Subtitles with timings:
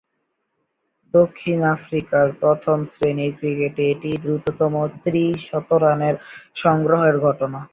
[1.13, 6.15] দক্ষিণ আফ্রিকার প্রথম-শ্রেণীর ক্রিকেটে এটিই দ্রুততম ত্রি-শতরানের
[6.55, 7.59] সংগ্রহের ঘটনা।